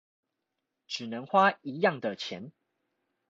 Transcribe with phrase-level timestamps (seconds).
[0.87, 2.51] 只能花一樣的錢